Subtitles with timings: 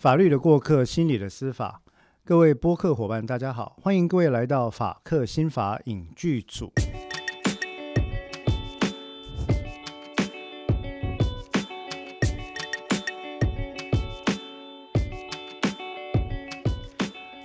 [0.00, 1.82] 法律的过客，心理的司法。
[2.24, 6.72] 各位播客伙伴，大家好，欢迎各位来到法客心法影剧组。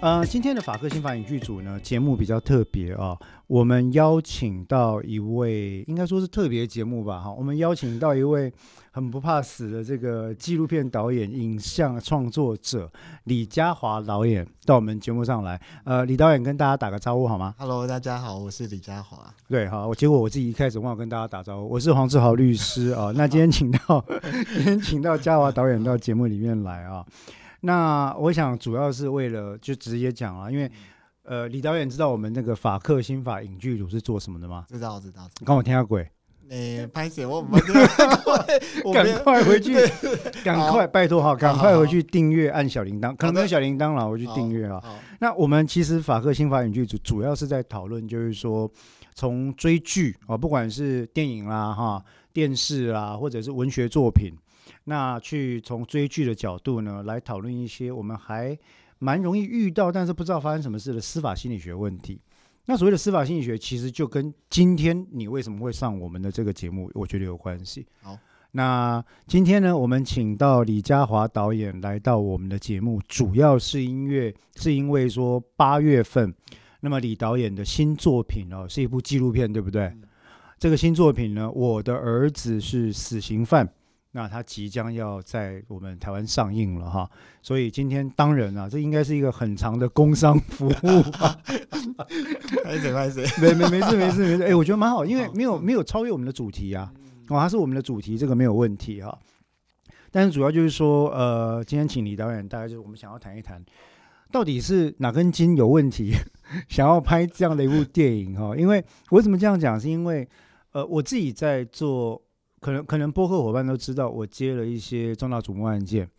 [0.06, 3.18] 呃，今天的法克新法影剧组呢，节目比较特别啊，
[3.48, 8.54] 我们邀请到一位，应该说是特别节目吧，哈，我们邀请到一位
[8.92, 12.88] 很不怕死的这个纪录片导演、影像创作者
[13.24, 15.60] 李嘉华导演到我们节目上来。
[15.86, 19.34] 呃，李导演跟大家打个招呼好吗？Hello，大家好，我是李嘉华。
[19.50, 23.12] 对，好，我结果我自己一开始忘了跟大家打招呼，我是黄志豪律师啊。
[23.16, 24.06] 那今天请到，
[24.54, 27.04] 今天请到嘉华导演到节目里面来啊。
[27.66, 30.72] 那我想主要是为了就直接讲啊，因为
[31.24, 34.66] 呃，李导演知道我们那个法克新法影剧组是做什么的吗？
[34.70, 35.28] 知道，知道。
[35.44, 36.08] 刚我听下鬼。
[36.50, 37.42] 诶，拍写我
[38.94, 39.74] 赶快回去，
[40.46, 44.80] 赶快拜托哈，赶快回去订阅，按小铃铛，可能没有小铃铛了，我去订阅啊。
[45.20, 48.72] 那我们其实法克新法影剧组主要是在讨论，就是说
[49.16, 54.32] 从追剧啊，不管是电影啦、哈电视啦，或者是文学作品。
[54.86, 58.58] 那去从追剧的角度呢，来讨论一些我们还
[59.00, 62.22] 蛮容易遇到，但是不知道发生什么事的司法心理学问题。
[62.68, 67.86] 那所谓的司法心理学，其实就跟今天你为什么会上我们的这个节目，我觉得有关系。
[68.02, 68.18] 好，
[68.52, 76.34] 那今天呢，我们请到李嘉华导演来到我们的节目，主要是因为是因为说八月份，
[76.80, 79.94] 那么李导演的新作品哦，是一部纪录片，对不对？
[80.58, 83.68] 这个新作品呢，我的儿子是死刑犯。
[84.16, 87.10] 那它即将要在我们台湾上映了哈，
[87.42, 90.72] 所以今天当然啊，这应该是一个很长的工商服务。
[92.64, 96.90] 拍谁拍谁，没没没事没事没事， 哎，我觉得蛮好，因为没有没有超越我们的主题啊，
[97.28, 99.20] 哦，它是我们的主题，这个没有问题哈。
[100.12, 103.62] 但是主要就是说，呃，今天请李导演，大概就是我们想要谈一谈，
[104.32, 106.14] 到底是哪根筋有问题，
[106.70, 108.56] 想要拍这样的一部电影哈？
[108.56, 110.26] 因为我怎么这样讲，是因为
[110.72, 112.22] 呃，我自己在做。
[112.66, 116.10] 可能可能播客伙伴都知道，我接了一些重大瞩目案件，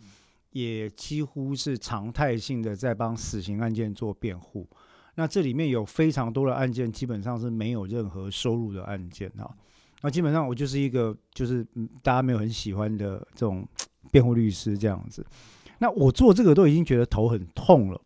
[0.52, 4.64] 也几乎是常态性的在帮死刑案件做辩护。
[5.16, 9.50] 那这里面有非常多的案件，基本上是没有任何收入的案件啊。
[10.02, 11.66] 那基本上我就是一个就是
[12.00, 13.66] 大家没有很喜欢的这种
[14.12, 15.26] 辩护律师这样子。
[15.80, 18.00] 那我做这个都已经觉得头很痛了。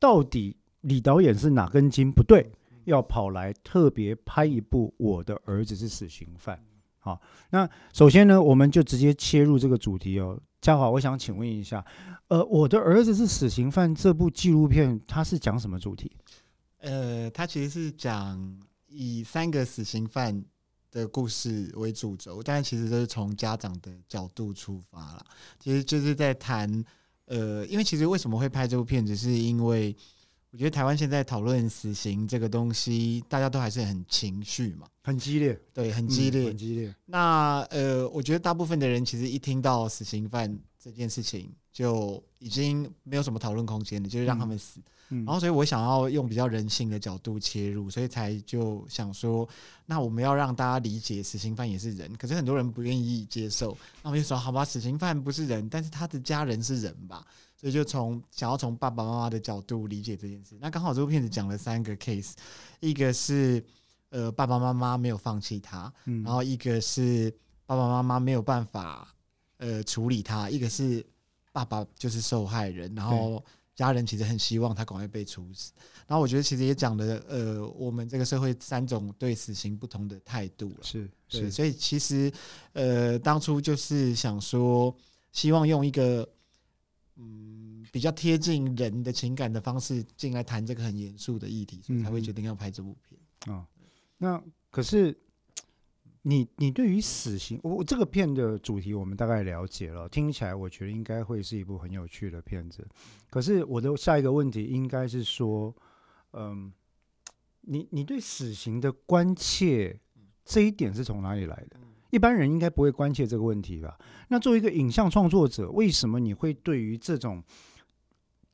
[0.00, 2.50] 到底李导演是哪根筋不对，
[2.84, 6.58] 要跑来特别拍一部我的儿子是死刑犯？
[7.04, 7.20] 好，
[7.50, 10.40] 那首先呢，我们就直接切入这个主题哦。
[10.60, 11.84] 嘉华，我想请问一下，
[12.28, 16.12] 呃，我的儿子是死刑犯这部纪录片，它是讲什么主题？
[16.78, 20.44] 呃，它其实是讲以三个死刑犯
[20.92, 25.26] 的故事为主轴，但其实都是从家长的角度出发了。
[25.58, 26.84] 其实就是在谈，
[27.24, 29.96] 呃，因为其实为什么会拍这部片子，是因为。
[30.52, 36.94] 我觉得台湾现在讨论死刑这个东西，大家都还是很情绪嘛，很激烈，对，很激烈，很激烈。
[37.06, 44.78] 那呃，我觉得大部分的人其实一听到死刑犯这件事情，就已经没有什么讨论空间了，就是让他们死。
[45.08, 49.46] 然后，所以我想要用比较人性的角度切入，所以才就想说，
[49.86, 53.76] 那我们要让大家理解死刑犯也是人，可是很多人不愿意接受。
[54.02, 57.26] 那我就说，好吧，死刑犯不是人，但是他的家人是人吧。
[57.62, 62.32] 所以就从想要从爸爸妈妈的角度理解这件事，那刚好这部片子讲了三个 case，
[62.80, 63.64] 一个是
[64.08, 67.32] 呃爸爸妈妈没有放弃他，然后一个是
[67.64, 69.14] 爸爸妈妈没有办法
[69.58, 71.06] 呃处理他，一个是
[71.52, 73.40] 爸爸就是受害人，然后
[73.76, 75.70] 家人其实很希望他赶快被处死。
[76.08, 82.32] 然后我觉得其实也讲了呃我们这个社会三种对死刑不同的态度了，是是，所以其实
[82.72, 84.92] 呃当初就是想说
[85.30, 86.28] 希望用一个。
[87.22, 93.64] 嗯，比较贴近人的情感的方式进来谈这个很严肃的议题，所以才会决定要拍这部片啊。
[94.18, 95.16] 那可是
[96.22, 102.86] 你你对于死刑，我这个片的主题我们大概了解了，听起来我觉得应该会是一部很有趣的片子。
[103.30, 105.74] 可是我的下一个问题应该是说，
[106.32, 106.72] 嗯，
[107.62, 109.98] 你你对死刑的关切
[110.44, 111.76] 这一点是从哪里来的？
[112.12, 113.98] 一般人应该不会关切这个问题吧？
[114.28, 117.42] 那作为一个影像创作者，为什么你会对于这种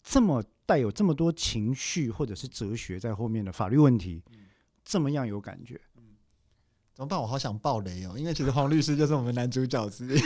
[0.00, 4.22] 这么带有这么多情绪或者是哲学在后面的法律问题，
[4.84, 5.80] 这么样有感觉？
[6.94, 7.20] 怎么办？
[7.20, 8.14] 我好想爆雷哦！
[8.16, 10.18] 因为其实黄律师就是我们男主角之一。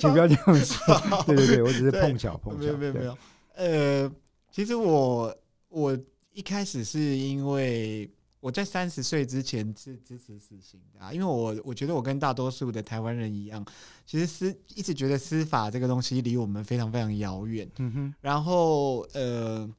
[0.00, 1.24] 请不要这样说。
[1.26, 2.58] 对对对，我只是碰巧碰巧。
[2.66, 3.16] 没有没有没有。
[3.54, 4.12] 呃，
[4.50, 5.32] 其实我
[5.68, 5.96] 我
[6.32, 8.10] 一开始是因为。
[8.42, 13.64] 我在三十岁之前是支持死刑的啊，因为我我觉得我跟大多数的台湾人一样，
[14.04, 17.70] 其实司一直觉得司法这个东西离我们非常非常遥远。
[17.78, 19.72] 嗯哼，然后呃，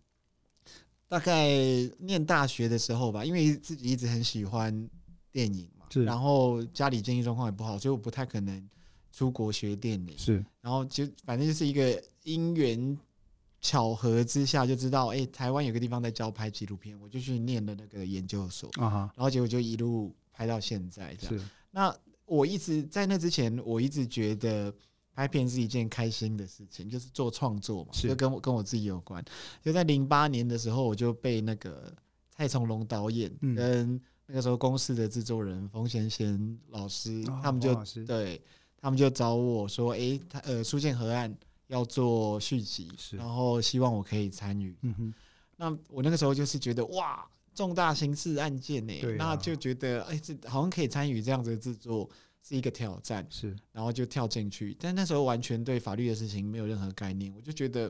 [1.10, 1.46] 大概
[2.00, 4.90] 念大学的时候吧，因为自己一直很喜欢
[5.30, 8.70] 电影嘛，然后家里经济状况也不好，所以我不太可能
[9.12, 10.18] 出国学电影。
[10.18, 12.98] 是然后就反正就是一个因缘
[13.64, 21.40] 巧合之下，就知道哎、台湾有个地方在教拍纪录片，我就去念了那个研究所，啊哈，然后结果就一路拍到现在这样。
[21.40, 21.50] 是。
[21.72, 21.96] 那
[22.26, 24.72] 我一直在那之前，我一直觉得
[25.16, 29.24] 拍片是一件开心的事情，就是做创作嘛，就跟我跟我自己有关。
[29.64, 31.92] 就在零八年的时候，我就被那个
[32.30, 33.56] 蔡从龙导演嗯。
[33.56, 37.76] 跟那个时候公司的制作人冯贤贤老师，哦他们就
[38.06, 38.42] 对
[38.80, 41.34] 他们就找我说，诶，他呃书剑河岸
[41.74, 44.76] 要做续集，然后希望我可以参与。
[44.82, 45.14] 嗯哼，
[45.58, 52.08] 那我那个时候就是觉得哇，重大刑事案件呢、那就觉得哎、这好像可以参与这样子的制作
[52.42, 53.56] 是一个挑战，是。
[53.72, 54.78] 然后就跳进去。
[54.80, 57.90] 但那时候完全对法律的事情没有任何概念，我就觉得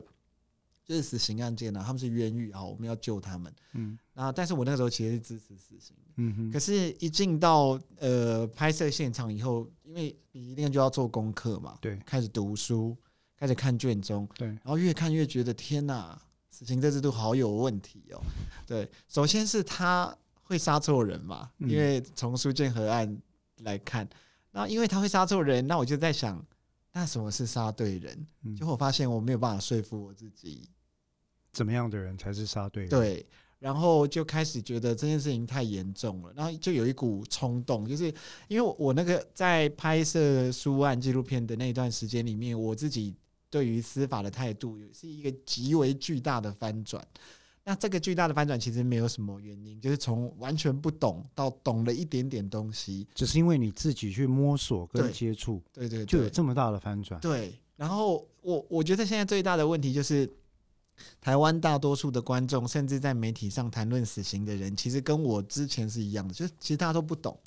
[0.84, 3.52] 就是死刑案件啊，他们是冤狱，啊，我们要救他们。
[3.74, 3.98] 嗯。
[4.14, 11.96] 那但是我那个时候其实是支持死刑的，嗯哼，可是，一进到呃拍摄现场以后，因为你一定就要做功课嘛，对。
[12.06, 12.96] 开始读书，
[13.44, 16.18] 开始看卷宗，对然后越看越觉得天哪，
[16.48, 18.22] 死刑这制度好有问题哦。
[18.66, 23.20] 对，首先是他会杀错人嘛，嗯因为从苏建河案
[23.58, 24.08] 来看，
[24.50, 26.42] 那因为他会杀错人，那我就在想，
[26.94, 28.26] 那什么是杀对人？
[28.44, 30.66] 嗯结果我发现我没有办法说服我自己，
[31.52, 32.88] 怎么样的人才是杀对人？
[32.88, 33.26] 对。
[33.58, 38.06] 然后就开始觉得这件事情太严重了，然后就有一股冲动，就是
[38.46, 43.14] 因为我我那个在拍摄书案纪录片的那一段时间里面，我自己
[43.54, 47.06] 对于司法的态度有是一个极为巨大的翻转。
[47.62, 53.06] 那这个巨大的翻转其实没有什么原因，就是从完全不懂到懂了一点点东西。
[53.14, 57.20] 只是因为你自己去摸索跟接触，对对就有，这么大的翻转。
[57.20, 57.54] 对。
[57.76, 60.28] 然后我我觉得现在最大的问题就是，
[61.20, 67.38] 台湾大多数的观众，甚至在媒体上谈论死刑的人，其实跟我之前是一样的，就是其实大家都不懂。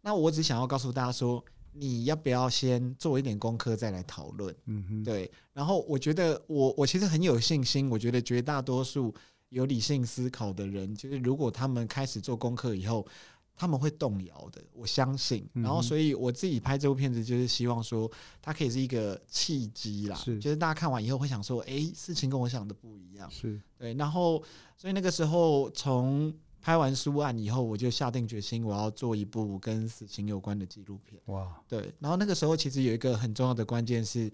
[0.00, 4.54] 那我只想要告诉大家说，你要不要先做一点功课再来讨论？
[4.66, 5.30] 嗯哼，对。
[5.52, 9.14] 然后我觉得我我其实很有信心，我觉得绝大多数
[9.48, 13.06] 有理性思考的人，就是如果他们开始做功课以后，
[13.54, 15.46] 他们会动摇的，我相信。
[15.52, 18.10] 然后，所以我自己拍这部片子，就是希望说，
[18.40, 23.30] 它可以是一个契机啦，是就是大家看完以后会想说，诶，事情跟我想的不一样。
[23.30, 24.42] 是对，然后
[24.76, 31.20] 所以那个时候从拍完书案以后，我就下定决心，我要做一部跟死刑有关的纪录片。
[31.26, 34.30] 哇，对，然后那个时候其实有一个很重要的关键是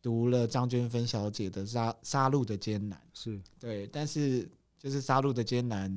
[0.00, 3.40] 读了张娟芬小姐的《杀杀戮的艰难》，是。
[3.58, 4.48] 对，但是
[4.78, 5.90] 就是《杀戮的艰难》，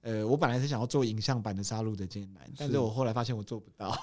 [0.00, 2.80] 呃，我本来是想要做影像版的《杀戮的艰难》，但是是。
[2.80, 3.94] 我后来发现我做不到，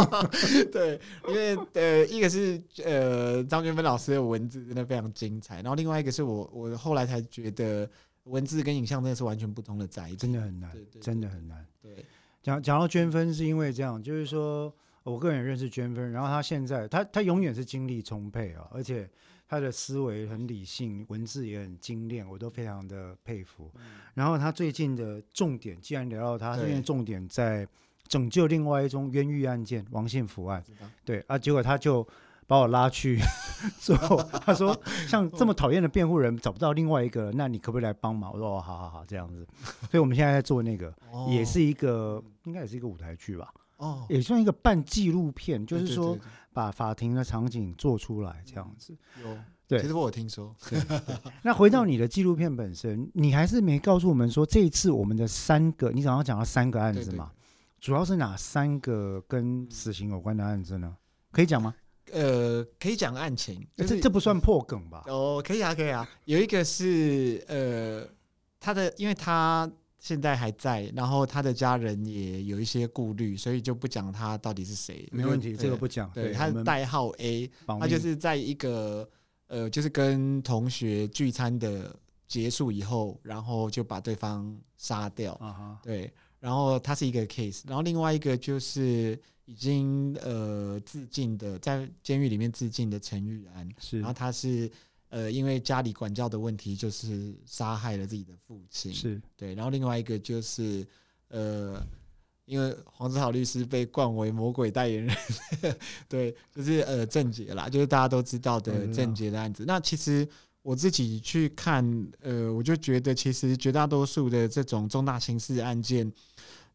[0.70, 7.88] 对，因为呃，一个是呃张娟芬老师的文字真的非常精彩，然后另外一个是我我后来才觉得
[8.28, 10.70] 文字跟影像真的是完全不同的载体，真的很难
[11.00, 11.66] 真的很难。
[11.82, 12.04] 对，
[12.42, 14.72] 讲讲到娟芬，是因为这样，就是说
[15.02, 19.08] 我个人也认识娟芬，然后她现在她她永远是精力充沛啊，而且
[19.48, 23.70] 她的思维很理性，文字也很精炼，我都非常的佩服。
[24.14, 27.66] 然后她最近的重点，既然聊到她，对最近重点在
[28.06, 30.64] 拯救另外一宗冤狱案件——王信福案。
[31.04, 32.06] 对啊，结果他就
[32.48, 33.20] 把我拉去
[33.78, 38.32] 之后，他说像这么讨厌的辩护人找不到另外一个，那你可不可以来帮忙？
[38.32, 39.46] 我说哦，好好好，这样子。
[39.90, 40.92] 所以我们现在在做那个，
[41.28, 46.16] 也是一个应该也是一个舞台剧吧，哦，也算一个半纪录片，就是说
[46.54, 48.96] 把法庭的场景做出来这样子。
[49.14, 49.38] 对有，
[49.68, 50.56] 对其实我有听说，
[51.42, 57.30] 那回到你的纪录片本身，你还是没告诉我们说这一次我们的三个，你早上讲到三个案子嘛，
[57.78, 60.96] 主要是哪三个跟死刑有关的案子呢？
[61.30, 61.74] 可以讲吗？
[62.12, 65.04] 呃，可以讲案情，就是这这不算破梗吧？
[65.06, 66.08] 哦，可以啊，可以啊。
[66.24, 68.06] 有一个是呃，
[68.60, 75.08] 他的，因为他现在还在，然后他的家人也有一些顾虑，所以就不讲他到底是谁。
[75.10, 76.10] 没问题，这个不讲。
[76.12, 77.50] 对，他的代号 A，
[77.80, 79.08] 他就是在一个
[79.48, 81.94] 呃，就是跟同学聚餐的
[82.26, 85.32] 结束以后，然后就把对方杀掉。
[85.34, 94.70] 啊哈，对，然后他是一个 case，然后另外一个就是已经呃自尽的，在监狱里面自尽的陈玉安，是然后他是
[95.08, 100.86] 呃因为家里管教的问题，就是杀害了自己的父亲，是对，然后另外一个就是
[101.28, 101.82] 呃。
[102.50, 105.14] 因为黄子豪律师被冠为魔鬼代言人，
[106.08, 109.66] 对，就是呃郑捷啦，就是大家都知道的郑捷的案子。
[109.66, 110.26] 那其实
[110.62, 111.84] 我自己去看，
[112.22, 116.10] 呃，我就觉得其实绝大多数的这种重大刑事案件，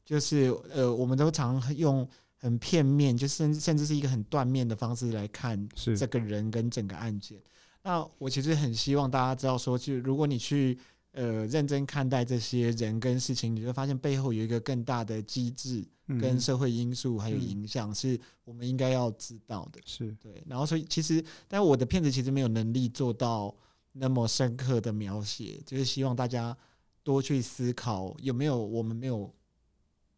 [0.05, 2.07] 就是呃，我们都常用
[2.43, 7.41] 很片面，就甚至甚至是一个很断面的方式来看这个人跟整个案件。
[7.81, 10.77] 那我其实很希望大家知道，说就如果你去
[11.13, 15.83] 呃认真看待这些人跟事情，你会发现背后有一个更大的机制
[16.19, 19.81] 跟社会因素还有影响，是我们应该要知道的。
[19.85, 23.55] 是对，然后所以其实，但我的片子其实没有能力做到。
[23.95, 26.57] 那么深刻的描写，就是希望大家
[27.03, 29.31] 多去思考有没有我们没有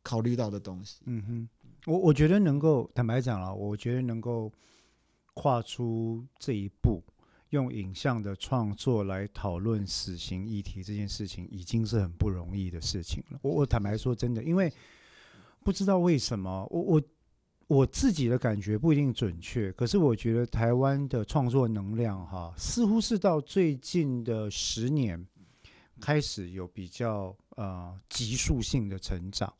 [0.01, 1.01] 考虑到的东西。
[1.07, 1.49] 嗯哼，
[1.85, 4.51] 我我觉得能够坦白讲了，我觉得能够
[5.33, 7.03] 跨出这一步，
[7.49, 13.39] 用影像的创作来讨论死刑议题这件事情，已经是很不容易的事情了。
[13.41, 14.71] 我我坦白说，真的，因为
[15.63, 17.01] 不知道为什么，我我。
[17.67, 25.25] 我自己的感觉不一定准确，可是我觉得台湾的创作能量哈，似乎是到最近的十年
[25.99, 29.51] 开始有比较呃急速性的成长。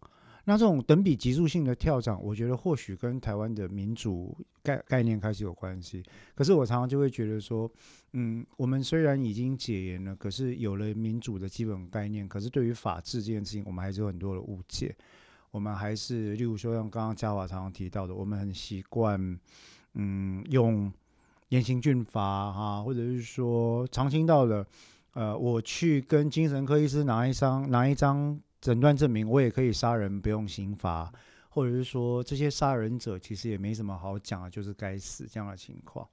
[0.45, 6.03] 那这种等比急速性的跳涨，我觉得或许跟台湾的民主概概念开始有关系。
[6.33, 7.69] 可是我常常就会觉得说，
[8.13, 14.95] 嗯，我们虽然已经解严了，可是有了民主的基本概念，可是对于法治这件事情，我们还是有很多的误解。
[15.51, 19.39] 我们还是，例如说，像刚刚嘉华常常提到的，我们很习惯，
[19.93, 20.91] 嗯，用
[21.49, 24.67] 严刑峻法哈，或者是说常听到的，
[25.13, 31.13] 呃，我去跟精神科医师拿一张拿一张诊断证明，我也可以杀人不用刑罚，
[31.49, 36.07] 或者是说这些杀人者其实也没什么好讲的，就是该死这样的情况。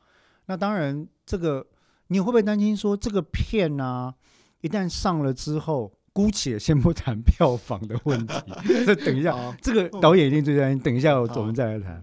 [0.45, 1.67] 那当然，这个
[2.09, 4.15] 你会不会担心说这个片呢，
[4.61, 5.91] 一旦上了之后？
[6.15, 8.35] 姑且先不谈票房的问题，
[8.85, 10.79] 这等一下，这个导演一定最担心。
[10.79, 12.03] 等一下，我们再来谈。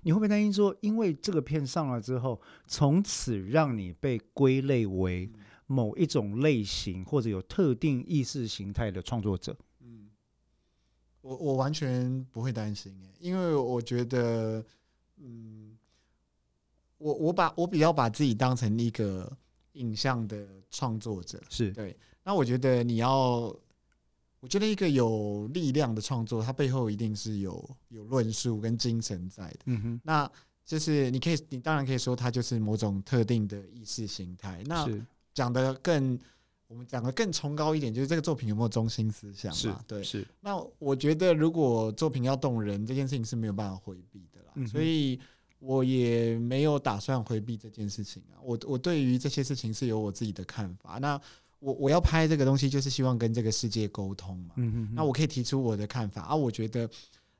[0.00, 5.30] 你会不会担心说，因为这个片上了之后，从此让你被归类为
[5.66, 9.54] 某一种类型或者有特定意识形态的创作者？
[11.22, 14.64] 嗯，我我完全不会担心因为我觉得，
[15.16, 15.76] 嗯，
[16.98, 19.30] 我我把我比较把自己当成一个
[19.72, 21.96] 影像的创作者，是对。
[22.22, 23.54] 那我觉得你要，
[24.40, 29.58] 我觉得一个有力量的创作，它背后一定是有有论述跟精神在的。
[29.64, 30.30] 嗯哼，那
[30.64, 34.62] 就是你可以，你当然可以说它就是某种特定的意识形态。
[34.66, 34.86] 那
[35.32, 36.18] 讲的更，
[36.70, 39.84] 我们讲的更崇高一点，就是这个作品有没有中心思想嘛？
[39.88, 40.24] 对，是。
[40.40, 44.66] 那我觉得，如果作品要动人，这件事情是没有办法回避的啦。
[44.68, 45.18] 所以
[45.58, 48.38] 我也没有打算回避这件事情啊。
[48.40, 50.98] 我我对于这些事情是有我自己的看法。
[50.98, 51.20] 那
[51.58, 54.54] 我我要拍这个东西，就是希望跟这个世界沟通嘛。
[54.56, 54.92] 嗯嗯。
[54.94, 56.36] 那我可以提出我的看法啊。
[56.36, 56.88] 我觉得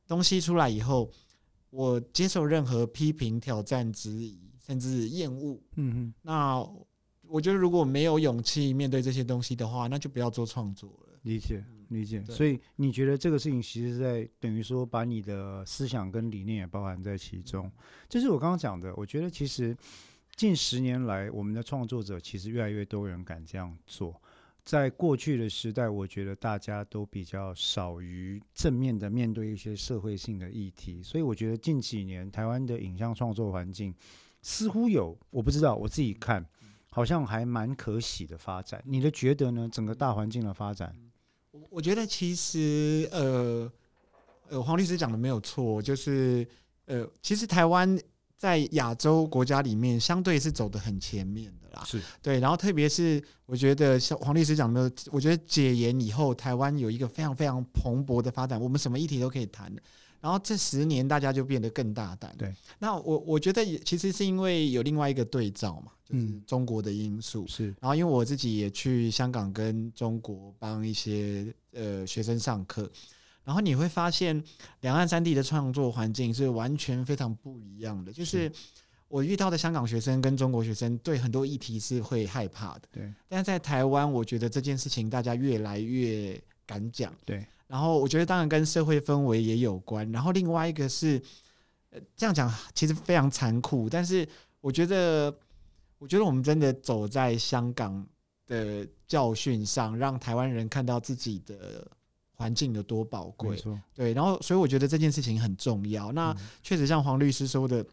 [0.09, 1.09] 东西出来以后，
[1.71, 5.57] 我接受任何批评、挑战、质疑，甚至厌恶。
[5.77, 6.15] 嗯嗯。
[6.21, 6.69] 那
[7.31, 11.19] 我觉得如果没有勇气面对这些东西的话，那就不要做创作了。
[11.23, 12.25] 理解，理解。
[12.25, 17.71] 所以你觉得这个事情其实在等于说把你的思想跟理念也包含在其中。
[18.09, 18.95] 这是我刚刚讲的。
[18.97, 19.77] 我觉得其实。
[20.37, 24.19] 近十年来，我们的创作者其实越来越多人敢这样做。
[24.65, 33.95] 在过去的时代，我觉得大家都比较少于正面的面对一些社会性的议题，所以我觉得近几年台湾的影像创作环境
[34.41, 36.43] 似乎有，我不知道我自己看，
[36.91, 38.83] 好像还蛮可喜的发展。
[38.85, 39.69] 你的觉得呢？
[39.73, 40.95] 整个大环境的发展，
[41.51, 43.73] 我我觉得其实呃
[44.51, 46.47] 呃，黄律师讲的没有错，就是
[46.87, 47.99] 呃，其实台湾。
[48.41, 51.85] 在亚洲国家里面，相对是走的很前面的啦。
[51.85, 59.71] 是对，然后特别是我觉得像黄律师讲的，我觉得解严以后，台湾有一个非常非常蓬勃的发展，我们什么议题都可以谈。
[60.21, 62.35] 然后这十年大家就变得更大胆。
[62.37, 67.47] 对，那我我觉得也其实是因为有另外一个对照嘛，就是中国的因素。
[67.47, 72.91] 是，然后因为我自己也去香港跟中国帮一些呃学生上课。
[73.43, 74.41] 然后你会发现，
[74.83, 78.13] 两岸三地的创作环境是完全非常不一样的。
[78.13, 78.53] 就是
[79.09, 83.13] 我遇到的香港学生跟中国学生对很多议题是会害怕的，对。
[83.27, 87.45] 但是在台湾，我觉得这件事情大家越来越敢讲，对。
[87.71, 90.11] 然后我觉得当然跟社会氛围也有关。
[90.11, 91.23] 然后另外一个是，
[91.91, 94.29] 呃，这样讲其实非常残酷，但是
[94.61, 95.33] 我觉得，
[95.99, 98.05] 我觉得我们真的走在香港
[98.47, 101.87] 的教训上，让台湾人看到自己的。
[102.41, 103.63] 环境有多宝贵，
[103.95, 106.11] 对，然后所以我觉得这件事情很重要。
[106.13, 107.85] 那确实像黄律师说的，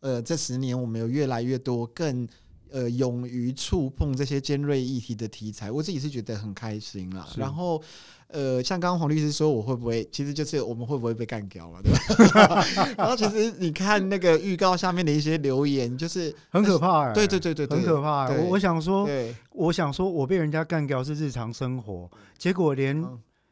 [0.00, 2.28] 呃，这十年我们有越来越多更
[2.72, 7.26] 呃勇于触碰这些尖锐议题的题材，我自己是觉得很开心啦。
[7.36, 7.82] 然后
[8.28, 12.64] 呃，像刚刚黄律师说，我会不会其实就是我们会不会被干掉了，对吧？
[12.96, 18.28] 然后其实你看那个预告下面的一些留言，就是很可怕，对对对对，很可怕。
[18.28, 19.08] 我我想说，
[19.52, 22.08] 我想说我被人家干掉是日常生活，
[22.38, 23.04] 结果连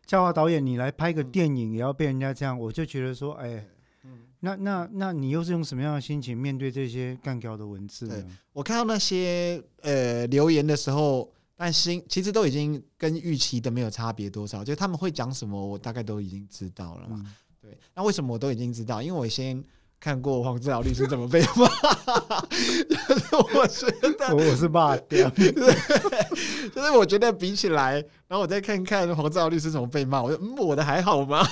[0.06, 3.64] 嘉华导演你来拍个电影也要被人家这样，我就觉得说，哎。
[4.40, 8.24] 那那那你又是用什么样的心情面对这些干掉的文字呢？
[8.52, 17.34] 我看到那些呃留言的时候，但心其实都已经跟预期的没有差别多少，就他们会讲什么，我大概都已经知道了嘛。
[17.60, 19.02] 对，那为什么我都已经知道？
[19.02, 19.64] 因为我先。
[20.00, 21.48] 看过黄志豪律师怎么被骂，
[23.54, 25.28] 我觉得我是骂掉，
[26.72, 27.94] 就是我觉得比起来，
[28.28, 31.44] 然后我再看看黄志豪律师怎么被骂，我说嗯，我的还好吗？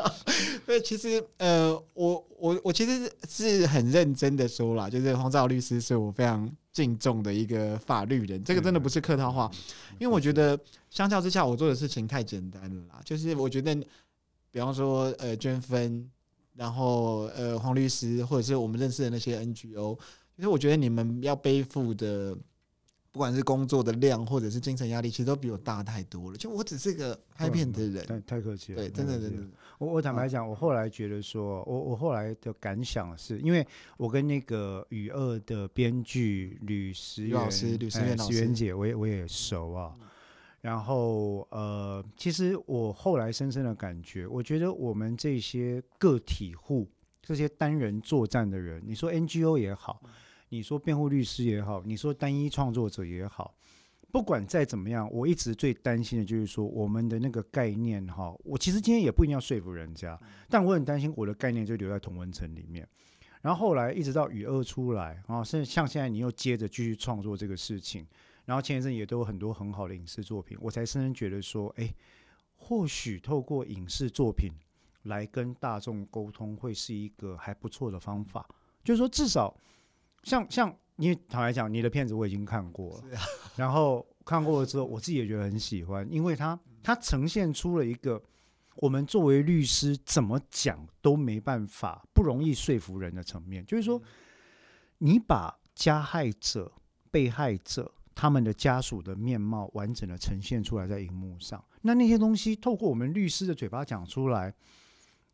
[0.66, 9.50] 所以，其实呃，我我我其实是很认真的说了，就是黄志豪律师是我非常敬重的一个法律人，这个真的不是客套话，
[9.98, 10.58] 因为我觉得
[10.90, 13.74] 相较之下，我做的事情太简单了啦，就是我觉得，
[14.50, 16.10] 比方说呃捐分。
[16.56, 19.98] 然后，呃，黄律师或者是我们认识的那些 NGO，
[20.34, 22.34] 其实我觉得你们要背负的，
[23.12, 26.36] 不管是工作的量或者是精神压力，其实都比我大太多了。
[26.36, 28.82] 就我只是个拍片的人，太太客气了。
[28.82, 29.42] 对，真的真的。
[29.78, 33.66] 我我坦白讲，我后来觉得说，我我后来的感想是，因为
[33.98, 39.94] 我跟那个雨二的编剧吕石老师、吕石元老师姐，我也我也熟啊。
[40.66, 46.90] 然后，呃，其实我后来深深的感觉，我觉得我们这些个体户、
[47.22, 50.02] 这些单人作战的人，你说 NGO 也好，
[50.48, 53.54] 你说辩护律师也好，你说单一创作者也好，
[54.10, 60.18] 不管再怎么样，我一直最担心的就是说，我们的那个概念，哈，我其实今天也不一定要说服人家，
[60.50, 62.84] 但我很担心我的概念就留在同文层里面。
[63.40, 68.04] 然后后来一直到雨二出来，啊，甚至像现在你又接着继续创作这个事情。
[68.46, 71.92] 然后前一阵也都有很多很好的影视作品，我才深深觉得说，哎，
[72.54, 74.52] 或许透过影视作品
[75.02, 78.48] 来跟大众沟通，会是一个还不错的方法。
[78.84, 79.52] 就是说，至少
[80.22, 83.18] 像像你坦白讲，你的片子我已经看过了，
[83.56, 88.22] 然后看过了之后，我自己也觉得很喜欢，因为它它呈现出了一个
[88.76, 93.66] 我们作为律师怎么讲都没办法不容易说服人的层面。
[93.66, 94.00] 就是说，
[94.98, 96.70] 你把加害者、
[97.10, 97.92] 被害者。
[98.16, 104.54] 他们的家属的面貌完整的呈现出来在荧幕上，那那些东西透过我们律师的嘴巴讲出来，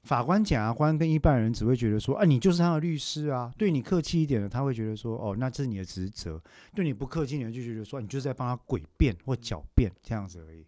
[0.02, 3.52] 法官、检察官跟一般人只会觉得说，啊，你就是他的律师啊。
[3.57, 6.37] 对你客气一点的，他会觉得说，哦，那这是你的职责；
[6.74, 10.66] 对你不客气一点，就觉得说，你就是在帮他诡辩或狡辩这样子而已。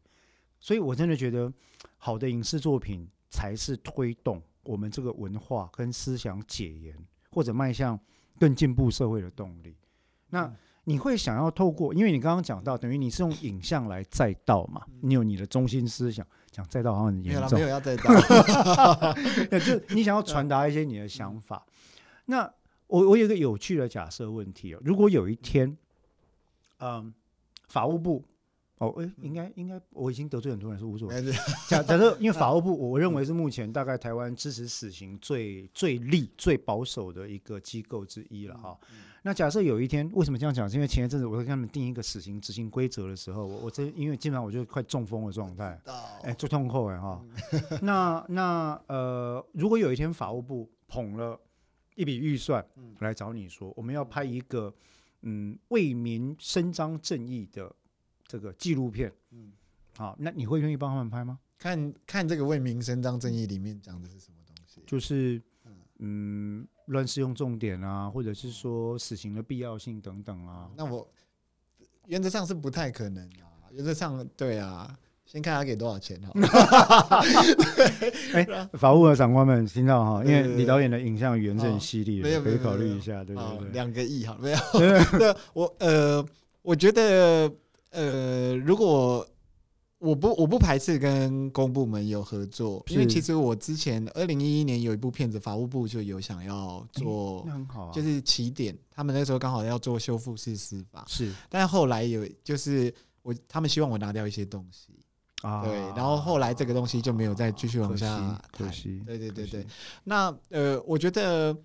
[0.60, 1.52] 所以我真的觉得，
[1.96, 6.96] 好的影视作品才是推动我们这个文化跟思想解严
[7.32, 7.98] 或者迈向
[8.38, 9.76] 更进步社会的动力。
[10.30, 10.54] 那。
[10.84, 14.82] 你会想要透过，因为你刚刚讲到，等于你是用影像来载道嘛？
[15.00, 19.14] 你有你的中心思想，讲载道好像很严重，没有要载道，
[19.60, 21.64] 就你想要传达一些你的想法。
[22.26, 22.42] 那
[22.86, 25.76] 我我有一个有趣的假设问题哦，如果有一天，
[26.78, 27.12] 嗯，
[27.68, 28.24] 法务部。
[28.78, 31.22] 哦，哎，应该应该，我已经得罪很多人是无所谓。
[31.68, 38.76] 假假设，因为 法务部，我认为是目前大概台湾支持死刑最最利、最保守的一个机构之一了哈。
[39.22, 40.68] 那假设有一天，为什么这样讲？
[40.68, 45.80] 是因为前一阵子我会跟他们定一个死刑执行规则的时候，我我这因为基本上我就快中风的状态，
[46.22, 47.24] 哎，最痛后哎哈。
[47.80, 51.40] 那那呃，如果有一天法务部捧了
[51.94, 52.62] 一笔预算
[52.98, 54.74] 来找你说，我们要拍一个
[55.22, 57.72] 嗯为民伸张正义的。
[58.26, 59.52] 这个纪录片，嗯，
[59.96, 61.38] 好，那你会愿意帮他们拍吗？
[61.58, 64.82] 看看这个为民伸张正义里面讲的是什么东西？
[64.84, 65.40] 就是，
[65.98, 70.68] 嗯，乱使用重点啊，或者是说死刑的必要性等等啊。
[70.76, 71.08] 那我
[72.06, 73.48] 原则上是不太可能啊。
[73.70, 76.30] 原则上，对啊，先看他给多少钱哈。
[78.34, 83.70] 哎，法务的长官们听到哈，因为李导演的影像语言是很犀利的，可以考虑一下，对不对？
[83.70, 84.58] 两个亿哈，没有。
[84.72, 86.26] 对， 我呃，
[86.62, 87.50] 我觉得。
[87.94, 89.26] 呃，如果
[89.98, 104.88] 我不我不排斥跟公部门有合作，因为其实我之前二零一一年有一部片子，法务部就有想要做，很好，就是起点，他们那时候刚好要做修复式司法，是，但是后来有就是我他们希望我拿掉一些东西。
[105.42, 109.66] 啊，对，然后后来这个东西就没有再继续往下可惜，对对对对，
[110.02, 111.57] 那呃，我觉得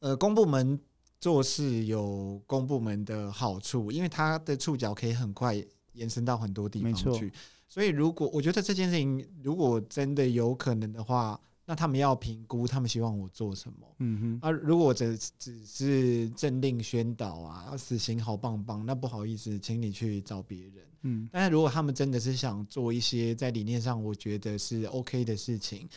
[0.00, 0.78] 呃公部门。
[1.24, 5.54] 做事有公部门的好处，因为他的触角可以很快
[5.94, 7.32] 延伸到很多地方去。
[7.66, 13.86] 所以，如果我觉得这件事情如果真的有可能的话，那他们要评估，他们希望我做什么。
[14.00, 20.84] 嗯哼，啊，如果只只是政令宣导啊，死刑好棒棒，那不好意思，请你去找别人。
[21.04, 25.88] 嗯，但是如果他们真的是想做一些在理念上我觉得是 OK 的事情，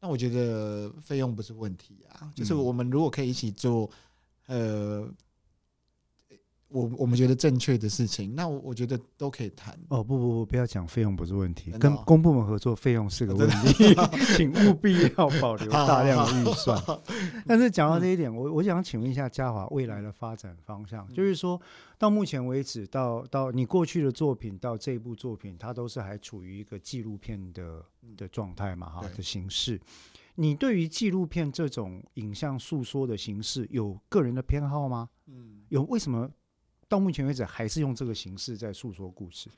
[0.00, 2.32] 那我觉得费用不是问题啊。
[2.34, 3.90] 就是我们如果可以一起做，
[4.50, 5.10] 呃。
[6.72, 9.76] 我我们觉得正确的事情，那我我觉得都可以谈。
[9.88, 13.92] 哦不不不，不要讲费用不是问题，跟公部门合作费用是个问题，
[14.36, 16.80] 请务必要保留大量的预算。
[17.44, 21.60] 但是讲到这一点，我我想请问一下嘉华未来的发展方向，就是说
[21.98, 27.84] 到目前为止，到到你过去的作品到这一部作品，它都是还处于一个纪录片的
[28.16, 29.80] 的状态嘛哈的形式。
[30.34, 35.08] 你对于纪录片这种影像诉说的形式有个人的偏好吗？
[35.26, 36.30] 嗯，有为什么？
[36.88, 39.48] 到目前为止，还是用这个形式在诉说故事。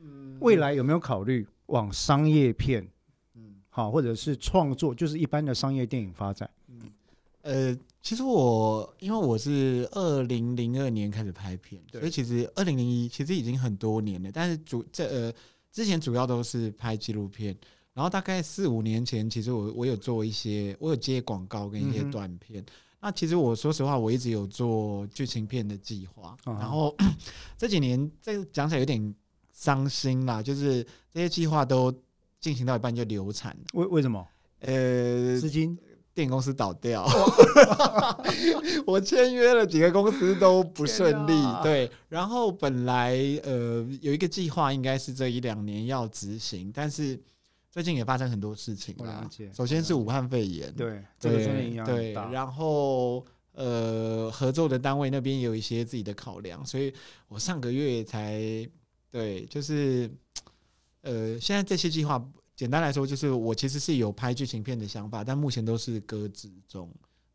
[0.00, 2.86] 嗯，未来有没有考虑往商业片，
[3.34, 6.50] 嗯，好，或者是创作，就是一般的商业电影发展？
[6.68, 6.80] 嗯，
[7.40, 14.30] 呃，其实我因为我是二零零二年开始拍片，所以其实二零零一其实已经很多年了。
[14.30, 15.32] 但是主这呃
[15.72, 17.56] 之前主要都是拍纪录片，
[17.94, 22.64] 然后大概四五年前，其实我我有做一些，我有接广告跟一些短片。
[23.00, 26.92] 那其实我说实话，我一直有做剧情片的计划，然后
[27.56, 29.14] 这几年这讲起来有点
[29.52, 31.94] 伤心啦，就是这些计划都
[32.40, 33.56] 进行到一半就流产。
[33.74, 34.26] 为为什么？
[34.60, 35.78] 呃，资金，
[36.14, 37.06] 电影公司倒掉。
[38.86, 41.88] 我签约了几个公司都不顺利，对。
[42.08, 47.22] 然后本来呃有一个计划，应该是这一两年要执行，但是。
[47.74, 49.28] 最近也发生很多事情啦。
[49.52, 56.94] 首先是武汉肺炎，对，这个真的影响对，然后呃，合作的单位那边有一些自己的考量，所以
[57.26, 58.40] 我上个月才
[59.10, 60.08] 对，就是
[61.00, 66.88] 呃，现在这些计划，简单来说，就是我其实是有拍剧情片的想法，但目前都是搁置中。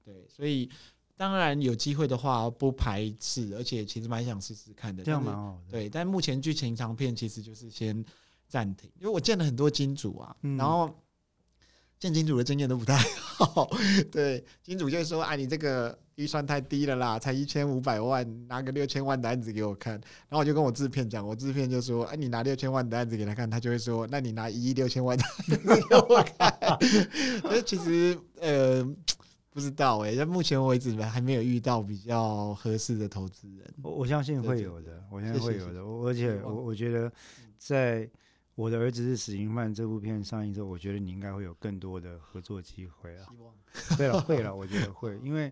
[0.06, 0.69] 对，所以
[1.17, 5.71] 当然有机会的话不排斥，而且其实蛮想试试看的，这样蛮好的。
[5.71, 8.06] 对，但目前剧情长片其实就是先。
[8.49, 10.93] 暂停，因为我见了很多金主啊，然后
[11.99, 13.69] 见金主的经验都不太好。
[14.12, 19.93] 对，金主就说：“哎，你这个预算太低了啦，才一千五百万，拿个六千万的案子给我看。”
[20.27, 26.51] 然后我就跟我制片讲，我制片就说：“哎，你拿六千万的案子给他看，他就会说：那你拿一亿六千万的案子给我看。
[27.43, 28.83] ”所以其实呃，
[29.51, 33.73] 不知道哎，在目前为止还没有遇到比较合适的投资人。
[33.83, 35.81] 我我相信会有的，我相信会有的。
[35.81, 37.12] 而且我我觉得
[37.59, 38.09] 在。
[38.60, 39.74] 我的儿子是死刑犯。
[39.74, 43.34] 这部片上映之后，我觉得你应该会有更多的合作机会啊。
[43.98, 45.50] 对 了，会了，我觉得会， 因为，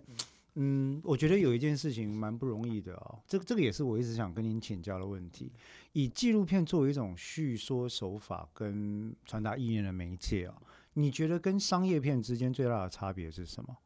[0.55, 3.17] 嗯，我觉得有一件事情蛮不容易的啊。
[3.25, 5.49] 这这个也是我一直想跟您请教的问题。
[5.93, 10.61] 以纪录片作为一种叙说手法跟传达意念的媒介啊，
[10.93, 13.77] 你觉得跟商业片之间最大的差别是什么？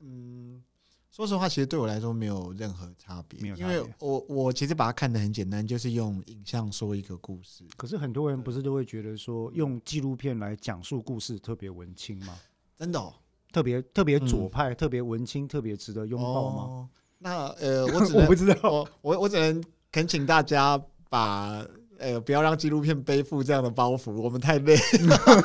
[0.00, 0.64] 嗯。
[1.10, 7.64] 说实话，其实对我来说没有任何差别，因为我我其实把它看得很简单，就是用影像说一个故事。
[7.76, 12.38] 可是很多人不是都会觉得说，用纪录片来讲述故事特别文青吗？
[12.76, 13.12] 真的，哦，
[13.52, 16.88] 特别特别左派，特别文青，特别值得拥抱吗？
[17.18, 21.66] 那呃，我 只能我不知道，我我只能恳请大家把。
[21.98, 24.76] 呃，不要让纪录片背负这样的包袱，我们太累。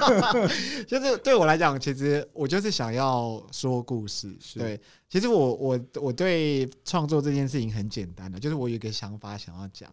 [0.87, 4.35] 就是对我来讲，其实我就是想要说故事。
[4.55, 9.91] 对，其实我我我对创作这件事情很简单的，就是我有一个想法想要讲。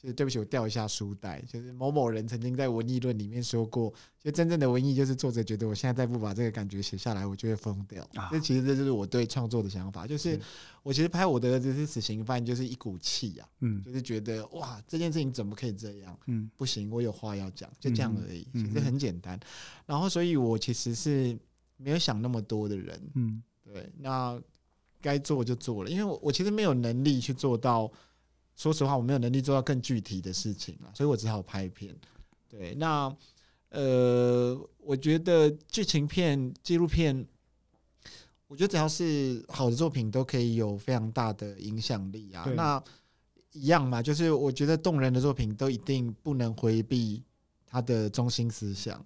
[0.00, 1.42] 就是对不起，我掉一下书袋。
[1.46, 8.08] 就是某某人曾经在文艺论里面说过，就真正的文艺就是作者觉得我现在再不把这个感觉写下来，我就会疯掉。
[8.30, 10.06] 这其实这就是我对创作的想法。
[10.06, 10.40] 就是
[10.82, 16.18] 我其实拍我的儿子是死刑犯，就是一股气呀，嗯，就是觉得哇，这件事情怎么可以这样？
[16.28, 18.48] 嗯，不行，我有话要讲，就这样而已。
[18.54, 19.38] 其实很简单。
[19.84, 21.38] 然后，所以我其实是
[21.76, 22.98] 没有想那么多的人。
[23.16, 24.40] 嗯，对，那
[25.02, 27.92] 该做就做了，因为我我其实没有能力去做到。
[28.60, 31.96] 说实话，我没有能力做到更具体的事情了，所以我只好拍片。
[32.46, 33.10] 对，那
[33.70, 37.26] 呃，我觉得剧情片、纪录片，
[38.48, 42.44] 我觉得只要是好的作品，都可以有非常大的影响力啊。
[42.54, 42.84] 那
[43.52, 47.22] 一样嘛，就是我觉得动人的作品都一定不能回避
[47.66, 49.02] 它的中心思想。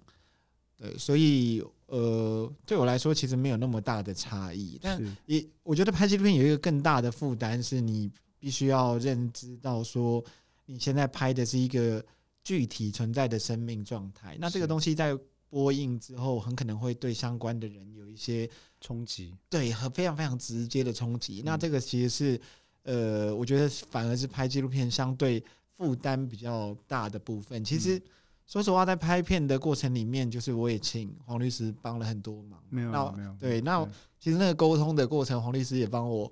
[0.75, 4.77] 对，所以呃，对我来说，其实没有那么大的差异。
[4.81, 8.11] 但也我觉得拍纪录片有一个更大的负担，是你。
[8.45, 10.23] 必须要认知到，说
[10.67, 12.05] 你现在拍的是一个
[12.43, 14.37] 具体存在的生命状态。
[14.39, 15.17] 那这个东西在
[15.49, 18.47] 播映之后，很可能会对相关的人有一些
[18.79, 21.41] 冲击，对，和非常非常直接的冲击。
[21.43, 22.41] 那这个其实是，
[22.83, 27.65] 呃，我觉得反而是拍纪录片相对负担比较大的部分。
[27.65, 27.99] 其实
[28.45, 32.61] 说实话，在拍片的过程里面，就是我也请黄律师帮了很多忙。
[32.69, 33.83] 没有没有，对，那
[34.19, 36.31] 其实那个沟通的过程，黄律师也帮我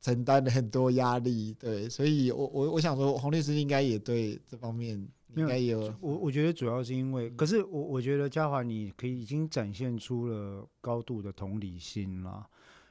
[0.00, 1.54] 承担了很多压力。
[1.58, 5.92] 对，所以我我我想说，洪律师应该也对这方面应该有。
[6.00, 12.46] 我我觉得主要是因为，可是我我觉得嘉华你可以已经展现出了高度的同理心了。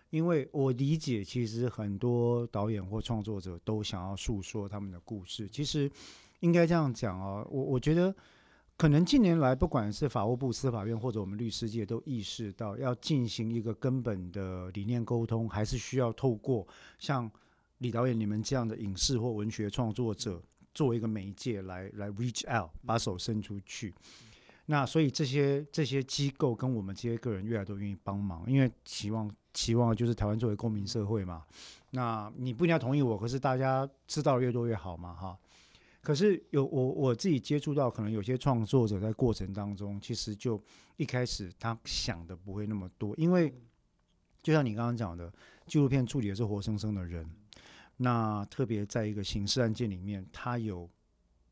[0.09, 5.49] 因为我理解，其实很多导演或创作者都想要诉说他们的故事。
[5.49, 5.91] 其实
[6.39, 8.15] 应该这样讲哦，我我觉得
[8.77, 16.67] 可能近年来，不管是法务部、司法院或者我们律师界，都意识到要进行一个根本的理念沟通，还是需要透过
[16.99, 17.29] 像
[17.79, 20.39] 李导演你们这样的影视或文学创作者
[20.75, 23.93] 作为一个媒介来来 reach out，把手伸出去。
[24.67, 29.29] 那所以这些这些机构跟我们这些个人越来越都愿意帮忙，因为期望。
[29.53, 31.43] 期望就是台湾作为公民社会嘛，
[31.89, 35.35] 那你不一定要同意我，可是大家知道越多越好嘛，哈。
[36.07, 40.57] 可是有我我自己接触到，可能有些创作者在过程当中，其实就
[40.95, 43.53] 一开始他想的不会那么多，因为
[44.41, 45.29] 就像你刚刚讲的，
[45.65, 47.29] 纪录片处理的是活生生的人，
[47.97, 50.89] 那特别在一个刑事案件里面，他有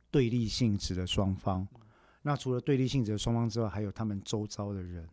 [0.09, 1.67] 对立性质的双方，
[2.21, 5.05] 那除了对立性质的双方之外，还有他们周遭的人，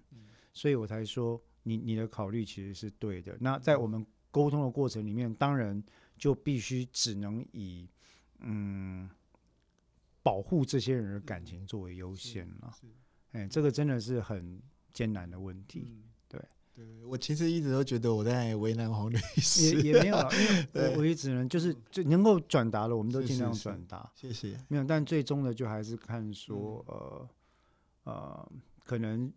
[0.53, 1.43] 所以我才说。
[1.65, 3.37] 你你的考虑其实是对的。
[3.41, 5.81] 那在我们沟通的过程里面，当然
[6.17, 7.89] 就必须只能以
[8.41, 9.09] 嗯
[10.23, 12.75] 保护这些人的感情作为优先了。
[13.33, 14.61] 哎，这个真的是很
[14.93, 16.03] 艰难的问题。
[16.29, 16.41] 对
[16.75, 24.11] 对，我其实一直都觉得我在为难黄律师，也也没有，因为我我也只能就是就能够转达了，我们都尽量转达。
[24.15, 24.59] 谢谢。
[24.69, 27.29] 没有，但最终的就还是看说呃
[28.05, 28.53] 呃
[28.85, 29.33] 可能。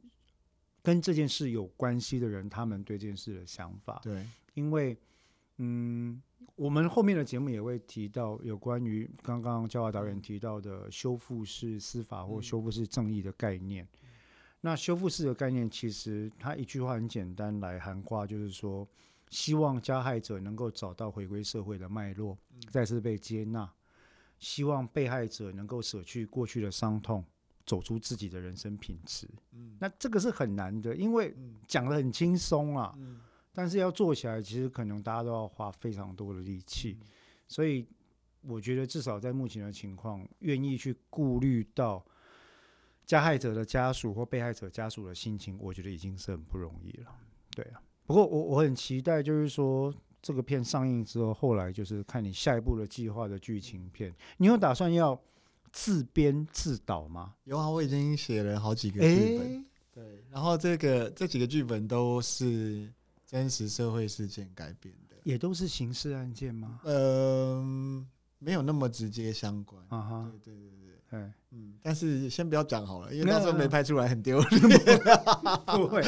[0.85, 3.99] 跟这件事有关系的人，他们对这件事的想法。
[4.03, 4.95] 对，因为，
[5.57, 6.21] 嗯，
[6.55, 13.87] 我们后面的节目也会提到有关于刚刚焦华导演提到的修复式司法或修复式正义的概念。
[14.61, 18.87] 那修复式的概念，其实它一句话很简单来涵盖，就是说，
[19.29, 22.37] 希望加害者能够找到回归社会的脉络，
[22.69, 23.67] 再次被接纳；
[24.39, 27.23] 希望被害者能够舍去过去的伤痛。
[27.67, 31.35] 走出自己的人生品质，嗯，那这个是很难的，因为
[31.67, 33.19] 讲的很轻松啊，嗯，
[33.55, 36.99] 但是要做起来，其实可能大家都要花非常多的力气，
[37.47, 37.87] 所以
[38.41, 42.05] 我觉得至少在目前的情况，愿意去顾虑到
[43.05, 47.07] 加害者的家属或被害者家属的心情，我觉得已经是很不容易了，
[47.55, 47.81] 对啊。
[48.05, 49.91] 不过我我很期待，就是说
[50.21, 55.19] 这个片上映之后，后来就是看你下一步的计划的剧情片，你有打算要？
[55.77, 57.35] 自编自导吗？
[57.43, 59.65] 有啊，我已经写了好几个剧本。
[59.91, 62.89] 对，然后这个这几个剧本都是
[63.25, 66.79] 真实社会事件改编的，也都是刑事案件吗？
[66.83, 68.05] 嗯，
[68.39, 69.81] 没有那么直接相关。
[69.89, 70.79] 啊哈，对对对对。
[71.11, 74.79] 嗯嗯，但是先不要讲好了，因为到时候没拍出来很丢脸。
[75.67, 76.01] 不会，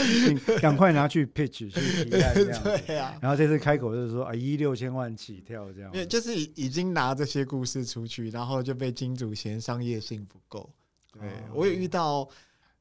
[0.60, 2.64] 赶快拿去 pitch 去提案这样。
[2.86, 3.18] 对呀。
[3.22, 5.90] 然后这次开口就是说啊，一六千万起跳这样。
[5.94, 10.70] 因为就是已经拿这些故事出去，然后就被金主嫌商业性不够。
[11.14, 11.22] 对
[11.54, 12.28] 我有遇到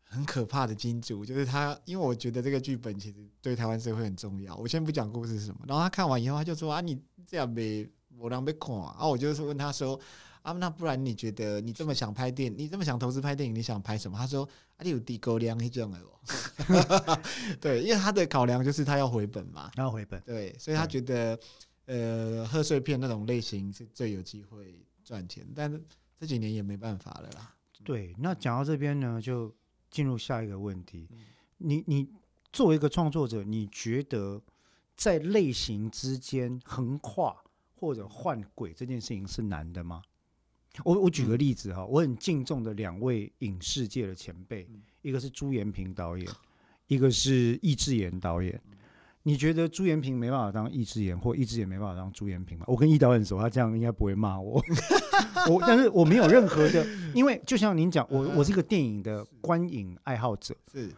[0.06, 4.56] 很可怕的金主，就是他，因为我觉得这个剧本其实对台湾社会很重要。
[4.56, 7.88] 我先不讲故事是什么，然后他看完以后他就说啊，你这样被
[8.18, 9.98] 我让被看啊，我就是问他说。
[10.46, 14.16] 啊，那不然你觉得你这么想拍电影，你这么想投资拍电影，你想拍什么？
[14.16, 17.18] 他说：“啊，你有地沟量一种的哦。
[17.60, 20.22] ”对，因为他的考量就是他要回本嘛，要回本。
[20.24, 21.36] 对，所以他觉得，
[21.86, 25.82] 呃，贺岁片那种类型是最有机会赚钱，但是
[26.16, 27.52] 这几年也没办法了啦。
[27.82, 29.52] 对，那讲到这边呢，就
[29.96, 31.08] 进入下一个问题。
[31.56, 32.06] 你你
[32.52, 34.38] 作为一个创作者，你觉得
[34.94, 37.34] 在类型之间横跨
[37.74, 40.02] 或者换轨这件事情是难的吗？
[40.84, 44.68] 我我举个例子哈，我很敬重的两位影视界的前辈，
[45.00, 46.28] 一个是朱延平导演，
[46.88, 48.60] 一个是易智言导演。
[49.22, 52.66] 你觉得朱延平没办法当易智言，或易智言没办法当朱延平吗？
[52.68, 54.62] 我跟易导演熟，他这样应该不会骂我。
[55.50, 60.90] 我但是我没有任何的，因为就像您讲，我我是一个电影的观影爱好者，是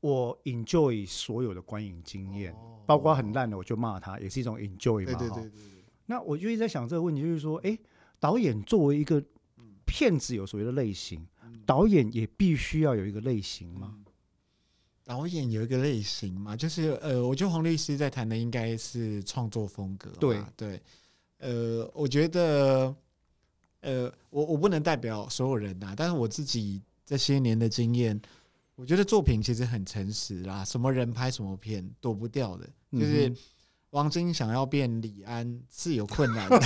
[0.00, 2.54] 我 enjoy 所有的观影经验，
[2.86, 5.18] 包括很烂的我就骂他，也是一种 enjoy 嘛。
[5.18, 5.52] 对对对对。
[6.06, 7.78] 那我就一直在想这个问题，就是说，哎。
[8.18, 9.22] 导演作为一个
[9.84, 11.24] 骗子，有所谓的类型，
[11.66, 13.94] 导演也必须要有一个类型吗？
[15.04, 16.56] 导演有一个类型嘛？
[16.56, 20.08] 就是呃，我觉得黄律师在谈的应该是创作风格。
[20.18, 20.80] 对对，
[21.40, 22.92] 呃，我觉得
[23.80, 28.20] 呃，我我不能代表所有人呐，但是我自己这些年的经验，
[28.74, 33.32] 我觉得作品其实很诚实啦，什么人拍什么片躲不掉的，就是。
[33.90, 36.60] 王晶想要变李安是有困难的。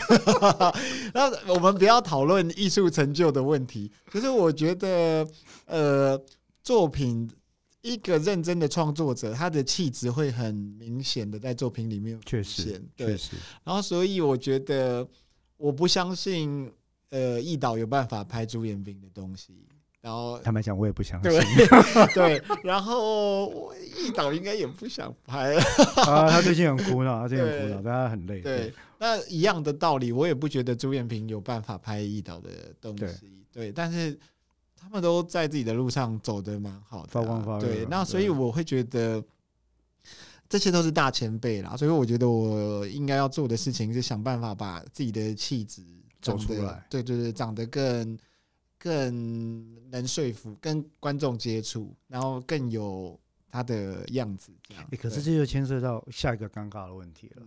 [1.14, 5.25] 那我们不要讨论艺术成就的问题，可是我觉得，
[5.66, 6.20] 呃，
[6.64, 7.31] 作品
[7.83, 13.16] 一个认真的创作者，他的气质会很明显的在作品里面确实，对。
[13.62, 15.07] 然后，所以我觉得，
[15.57, 16.73] 我不相信，
[17.11, 19.66] 呃，易导有办法拍朱延平的东西。
[20.01, 21.31] 然后坦白讲，我也不相信。
[22.14, 25.62] 对， 然后易导应该也不想拍了。
[26.07, 28.40] 啊，他最近很苦恼， 他最近很苦恼，但他很累。
[28.40, 32.49] 对，那一样的道理，我也不觉得朱延平有办法拍易导的
[32.81, 33.44] 东西。
[33.53, 34.18] 对，但是
[34.75, 37.66] 他们都在自己的路上走的蛮好的，发光发热。
[37.66, 39.23] 对，那所以我会觉得
[40.49, 45.83] 这些都是大前辈啦，所以我觉得我应该要做的事情是想办法把自己的气质
[46.20, 46.87] 走出来。
[46.88, 48.18] 对对对，长得更。
[48.83, 54.50] 更能说服，跟观众接触，然后更有他的样子。
[54.66, 57.42] 这样，可是这就牵涉到下一个尴尬的问题了。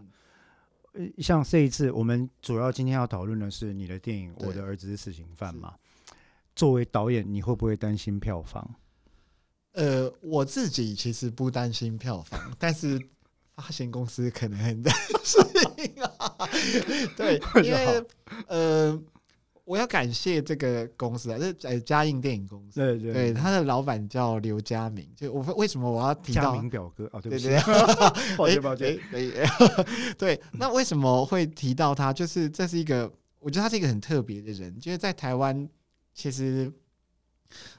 [0.91, 5.73] 呃，像这一次，我们主要今天要讨论的是你的电影《我的儿子是死刑犯》嘛？
[6.55, 8.75] 作为导演，你会不会担心票房？
[9.71, 13.01] 呃，我自己其实不担心票房，但是
[13.63, 15.41] 发行公司可能很担心
[16.03, 16.49] 啊。
[17.15, 18.05] 对， 因为
[18.47, 19.01] 呃。
[19.65, 25.07] 我要感谢这个公司啊，这呃嘉映电影公司，对对，对他的老板叫刘嘉明。
[25.15, 27.21] 就我为什么我要提到嘉明表哥啊？
[27.21, 27.47] 对不起，
[28.35, 28.99] 抱歉 抱歉。
[30.19, 32.11] 对，那为什么会提到他？
[32.11, 34.77] 就是这是一个，我觉得他是一个很特别的人。
[34.77, 35.65] 就是在台湾，
[36.13, 36.69] 其实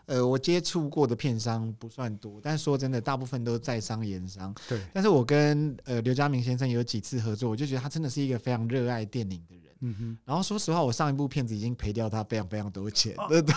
[0.07, 4.55] 呃，我接触过的片商不算多，但说真的，大部分都在商言商。
[4.69, 9.65] 对，但是我跟呃刘嘉明先生有几次合作，我就觉得他真的是一个非常热爱电影的人。
[9.81, 13.55] 嗯哼，然后说实话，我上一部片子已经赔掉他非常非常多钱，对对。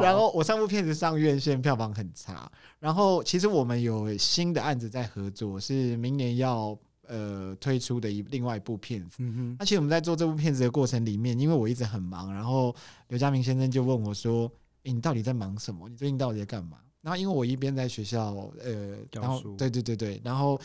[0.00, 2.48] 然后我上部片子上院线票房很差，
[2.78, 9.16] 然后其实我们有新的案子在合作，是明年要呃推出的一另外一部片子。
[9.18, 12.72] 嗯哼，而且我们在做这部片子的过程里面，因为我一直很忙，然后
[13.08, 14.48] 刘嘉明先生就问我说
[14.86, 15.88] ：“诶，你到底在忙什么？
[15.88, 20.58] 你最近到底在干嘛？”然后因为我一边在学校呃，然后对对对对，然后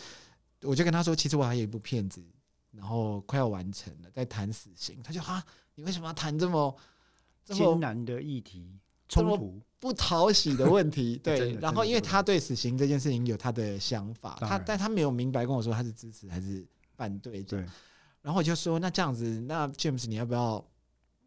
[0.61, 2.23] 我就跟他说：“其实我还有一部片子。”
[2.71, 5.43] 然后快要完成了，在谈死刑，他就哈，
[5.75, 6.73] 你为什么要谈这么
[7.43, 8.79] 艰难的议题、
[9.09, 11.19] 冲突、不讨喜的问题？
[11.21, 17.43] 对，然后因为他对死刑这件事情有他的想法，他但他没有明白跟我说他是支持还是反对。
[17.43, 17.59] 对，
[18.21, 20.65] 然后我就说那这样子，那 James 你要不要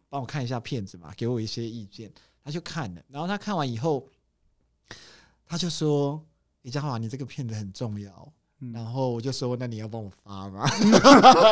[0.09, 2.11] 帮我看一下片子嘛，给我一些意见？
[2.45, 4.07] 他就看了，然后他看完以后，
[5.47, 6.23] 他就说
[6.63, 8.33] ：“李佳华，你这个片子很重要。”
[8.73, 10.65] 然后我就说：“那你要帮我发吗？”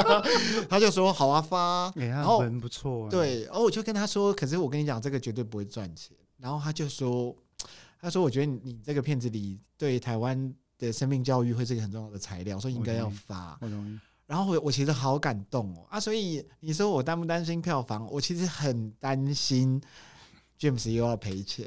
[0.68, 3.44] 他就说：“好啊，发。”然后人不错，对。
[3.44, 7.34] 然后我就跟他说：“可是我跟你讲，这个绝对不会赚钱。”然后他就说
[8.00, 13.58] ：“他说我觉得你这个片子里对台湾的生命教育会是一个很重要的材料，所以应该要发。”
[14.26, 16.00] 然后我我其实好感动哦啊！
[16.00, 18.08] 所以你说我担不担心票房？
[18.10, 19.78] 我其实很担心
[20.58, 21.66] James 又要赔钱。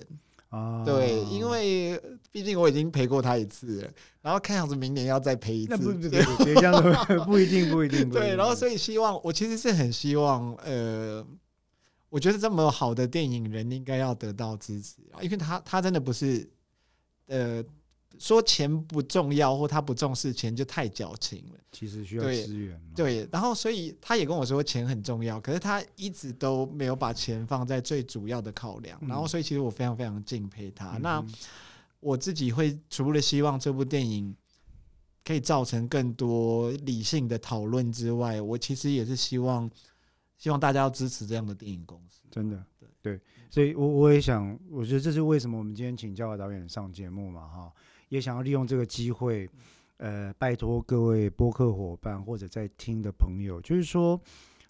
[0.86, 5.72] 对，因为毕竟我已经赔过他一次了，然后看样子明年要再赔一次。
[5.72, 6.00] 那不不
[6.38, 8.10] 不，别这样子，不一定不一定。
[8.10, 11.26] 对，然后所以希望，我其实是很希望，呃，
[12.10, 16.50] 我觉得这么好的电影人应该要得到支持，因为他他真的不是，
[17.28, 17.64] 呃。
[18.20, 21.60] 说钱不重要，或他不重视钱就太矫情了。
[21.72, 22.80] 其实需要资源。
[22.96, 29.00] 对，然后所以他也跟我说钱很重要，可是他一直都没有把钱放在最主要的考量。
[29.08, 30.98] 然后所以其实我非常非常敬佩他。
[30.98, 31.24] 那
[32.00, 34.34] 我自己会除了希望这部电影
[35.24, 39.70] 可以造成更多理性的讨论之外，我其实也是希望
[40.38, 42.22] 希望大家要支持这样的电影公司。
[42.32, 43.22] 真的，对对，
[43.56, 47.72] 所以我我也想，我觉得这是为什么我们今天请教导演上节目嘛，哈。
[48.10, 49.50] 也想要利用这个机会，
[49.96, 54.20] 呃，拜托各位播客伙伴或者在听的朋友，就是说，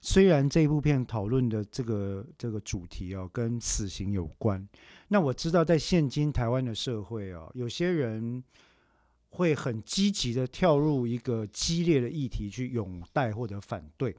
[0.02, 4.64] 虽然这部片讨论的这个这个主题哦，跟死刑有关，
[5.08, 8.44] 那我知道在现今台湾的社会哦，有些人
[9.30, 14.16] 会很积极的跳入一个激烈的议题去拥戴或者反对。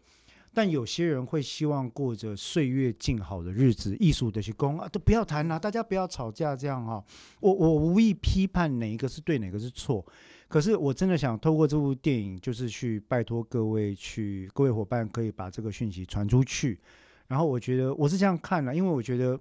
[0.56, 7.04] 但有些人会希望过着岁月静好的日子，艺术的去攻啊，都不要谈了，大家不要吵架，这样哈。
[7.40, 10.02] 我我无意批判哪一个是对，哪个是错，
[10.48, 16.80] 可是我真的想透过这部电影，就是去拜托各位去，各位伙伴可以把这个讯息传出去。
[17.26, 19.38] 然后我觉得我是这样看的，因为我觉得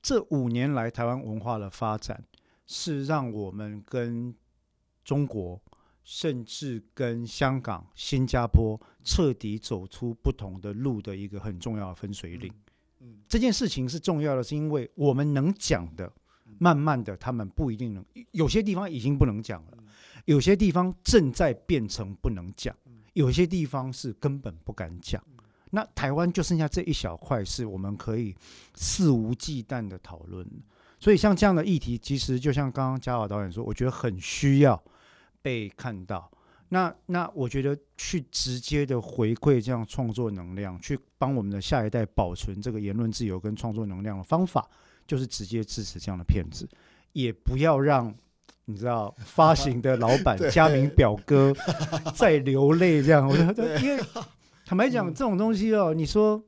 [0.00, 2.22] 这五年来台湾文化的发展
[2.68, 4.32] 是让我们跟
[5.02, 5.60] 中国。
[6.12, 12.52] 甚至跟香港、新加坡彻底走出不同的路的一个很重要的分水岭。
[12.98, 16.12] 嗯，这件事情是重要的，是因为我们能讲的，
[16.58, 19.78] 慢慢的他们不一定能，有些地方已经不能讲了。
[20.24, 22.76] 有些地方正在变成不能讲，
[23.12, 25.22] 有些地方是根本不敢讲。
[25.70, 28.34] 那台湾就剩下这一小块，是我们可以
[28.74, 30.44] 肆无忌惮的讨论。
[30.98, 34.82] 所以像这样的议题，其实就像刚刚嘉华导演说，我觉得很需要
[35.42, 36.30] 被看到。
[36.68, 44.68] 那那我觉得去直接的回馈这样创作能量，去帮我们的下一代保存这个言论自由跟创作能量的方法，
[45.06, 46.68] 就是直接支持这样的骗子，
[47.12, 48.14] 也不要让
[48.66, 51.52] 你知道发行的老板嘉明表哥
[52.14, 53.26] 再流泪这样。
[53.28, 54.02] 我觉得，因为
[54.64, 56.42] 坦白讲，这种东西哦，你说。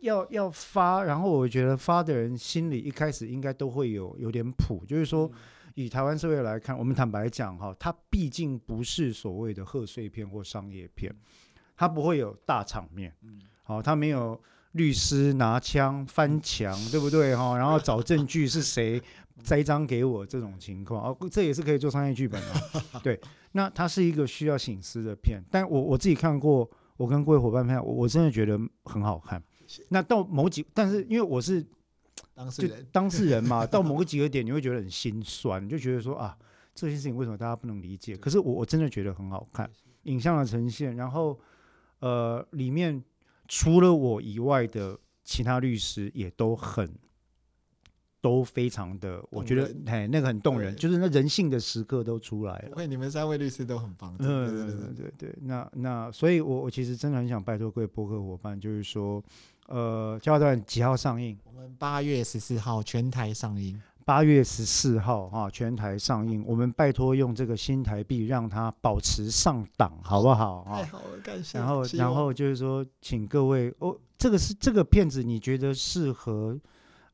[0.00, 5.32] 要要发，然后我觉得发的人心里一开始应该都会有有点谱，就是说
[5.74, 11.14] 以台湾社会来看，我们坦白讲哈，它毕竟不是所谓的贺岁片或商业片，
[11.76, 13.12] 它不会有大场面，
[13.62, 14.40] 好，它没有
[14.72, 17.56] 律师拿枪翻墙，对不对哈？
[17.56, 19.02] 然后找证据是谁
[19.42, 23.20] 栽赃给我这种情况，哦，这也是可以做商业剧本的， 对。
[23.56, 29.42] 那它是一个需要醒思的片，但我我自己看过，我跟各位伙伴看，我我真的觉得很好看。
[29.88, 31.64] 那到某几，但是因为我是
[32.34, 36.36] 当事人，当事人嘛， 到某个几个点，你会觉得很心酸，就觉得说啊，
[36.74, 38.16] 这件事情为什么大家不能理解？
[38.16, 39.70] 可是我我真的觉得很好看，
[40.02, 41.38] 影像的呈现，然后
[42.00, 43.02] 呃，里面
[43.46, 46.92] 除了我以外的其他律师也都很
[48.20, 52.74] 都非常的，我觉得哎，那个很动人，就是那人性的时刻都出来了。
[52.74, 54.16] 会，你们三位律师都很棒。
[54.18, 59.22] 嗯，对对对对，那那所以，我我其实真的很想拜托各位播客伙伴，就是说。
[59.66, 61.38] 呃，交段几号上映？
[61.44, 63.80] 我们八月十四号全台上映。
[64.06, 66.44] 八月十四号哈，全台上映。
[66.46, 70.62] 我们拜托用这个新台币让它保持上档，好不好？
[70.66, 71.58] 太好了，感谢。
[71.58, 76.60] 然后，然后就是说，请各位哦，这个是这个片子，你觉得适合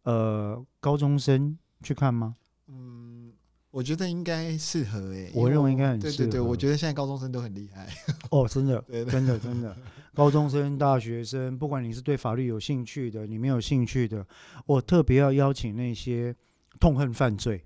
[0.03, 2.35] 呃高中生去看吗？
[2.67, 3.33] 嗯，
[3.71, 5.31] 我觉得应该适合诶。
[5.33, 7.87] 我认为应该很对对对，我觉得现在高中生都很厉害。
[8.31, 9.77] 哦，真的， 真的，真的。
[10.15, 14.27] 高中生、大学生，不管你是对法律有兴趣的，你没有兴趣的，
[14.67, 16.35] 我特别要邀请那些
[16.81, 17.63] 痛恨犯罪，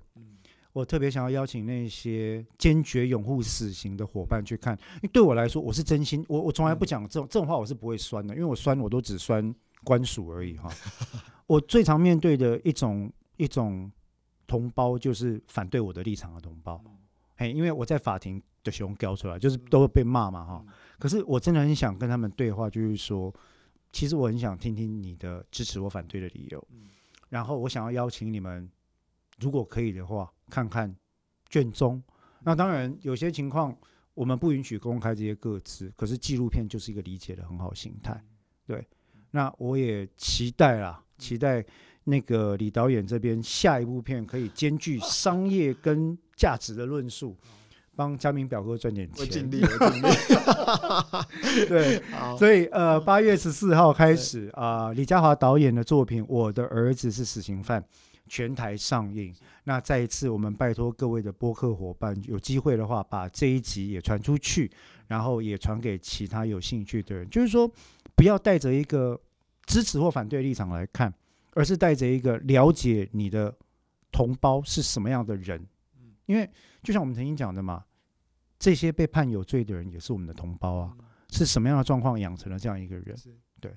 [0.73, 4.77] 我特别想要邀请那些坚决拥护死刑的伙伴去看。
[4.97, 10.71] 因为对我来说，我是真心，我我从来不讲这种这种话，我是不会酸的，因为我酸我都只酸官署而已哈。
[11.47, 13.91] 我最常面对的一种一种
[14.47, 16.83] 同胞，就是反对我的立场的同胞。
[17.37, 20.65] 嘿，因为我在法庭的熊飙出来，就是都会被骂嘛哈。
[20.99, 23.35] 可是我真的很想跟他们对话，就是说，
[23.93, 26.69] 其实我很想听听你的支持我反对的理由。
[27.29, 28.71] 然后我想要邀请你们，
[29.41, 30.95] 如果可以的话，看看
[31.49, 32.03] 卷宗。
[32.41, 33.77] 那当然有些情况
[34.15, 38.23] 我们不允许公开这些个资，可是纪录片就是一个理解的很好形态。
[38.67, 38.87] 对，
[39.31, 41.65] 那我也期待啦，期待
[42.05, 47.37] 那个李导演这边下一部片可以兼具商业跟价值的论述。
[47.97, 50.09] 帮嘉明表哥赚点钱，我尽力，我尽力。
[51.69, 52.03] 对，
[52.39, 57.81] 所以呃，八月十四号开始啊，李佳华导演的作品《我的儿子是死刑犯》
[58.27, 59.35] 全台上映。
[59.65, 64.71] 那再一次，我们拜托各位的播客伙伴，有机会的话，把这一集也传出去，
[65.07, 67.29] 然后也传给其他有兴趣的人。
[67.31, 67.71] 就是说，
[68.15, 69.19] 不要带着一个
[69.67, 71.13] 支持或反对立场来看，
[71.53, 73.55] 而是带着一个了解你的
[74.11, 75.65] 同胞是什么样的人。
[76.27, 76.49] 因为
[76.83, 77.85] 就像我们曾经讲的嘛，
[78.59, 80.93] 这些被判有罪的人也是我们的同胞啊。
[81.31, 83.17] 是什么样的状况养成了这样一个人？
[83.61, 83.75] 对。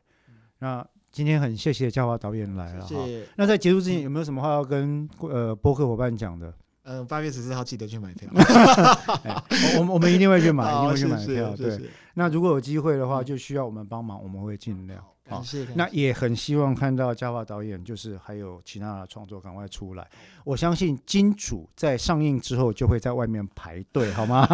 [0.59, 2.95] 那今天很谢谢嘉华导演来了哈。
[3.35, 6.53] 那在结束之前有没有什么话要跟呃播客伙伴讲的？
[6.83, 8.29] 嗯， 八月十四号记得去买票。
[9.79, 11.55] 我们我们一定会去买，一定会去买票。
[11.55, 11.89] 对。
[12.13, 15.03] 那如果有机会的话，就需要我们帮忙，我们会尽量。
[15.30, 15.43] 好，
[15.75, 20.07] 那也很希望看到嘉华导演，就是还有其他的创作赶快出来。
[20.43, 24.45] 我相信金主在上映之后就会在外面排队，好吗？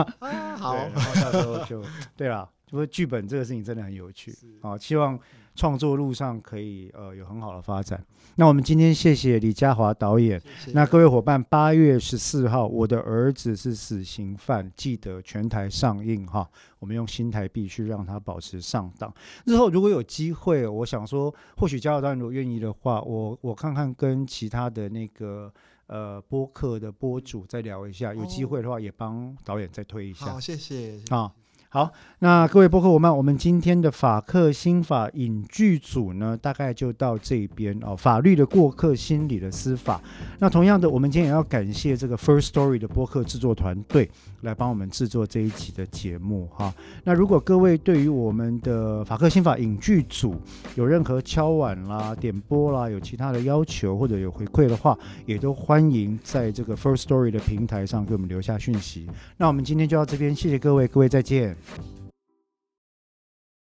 [0.57, 1.83] 好，然后到时候就
[2.17, 2.49] 对了。
[2.73, 5.19] 不过剧本这个事情真的很有趣，好，希望
[5.53, 8.03] 创作路上可以呃有很好的发展。
[8.37, 10.41] 那我们今天谢谢李嘉华导演。
[10.73, 16.49] 那各位伙伴，八月十四号，我的儿子是死刑犯，记得全台上映哈。
[16.79, 19.13] 我们用新台币去让他保持上档。
[19.45, 25.53] 日后如果有机会，我想说，或许嘉华导演如果愿意的话，我我看看跟其他的那个
[25.85, 30.25] 呃播客的播主再聊一下，有机会的话也帮导演再推一下。
[30.25, 31.31] 好，谢谢啊。
[31.73, 37.95] 好，那各位播客伙伴，我们今天的法克新法影剧组呢，大概就到这边哦。
[37.95, 39.99] 法律的过客，心理的司法。
[40.37, 44.07] 那同样的，我们今天也要感谢这个 First Story 的播客制作团队
[44.41, 46.71] 来帮我们制作这一期的节目哈。
[47.03, 50.39] 那如果各位对于我们的法克新法影剧组
[50.75, 54.95] 有任何敲碗啦、点播啦，有其他的要求或者有回馈的话，
[55.25, 59.07] 也都欢迎在这个 First Story 的平台上给我们留下讯息。
[59.37, 61.57] 那我们今天就到这边，谢谢各位，各位再见。
[61.65, 62.02] Thank you.